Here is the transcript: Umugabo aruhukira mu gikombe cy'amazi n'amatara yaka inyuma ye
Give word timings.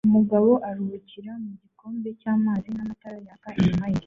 Umugabo 0.09 0.49
aruhukira 0.67 1.31
mu 1.43 1.51
gikombe 1.61 2.09
cy'amazi 2.19 2.67
n'amatara 2.71 3.17
yaka 3.27 3.49
inyuma 3.59 3.85
ye 3.91 3.99